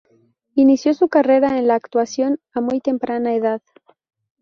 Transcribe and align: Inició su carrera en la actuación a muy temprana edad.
Inició 0.55 0.95
su 0.95 1.09
carrera 1.09 1.59
en 1.59 1.67
la 1.67 1.75
actuación 1.75 2.39
a 2.55 2.59
muy 2.59 2.79
temprana 2.79 3.35
edad. 3.35 3.61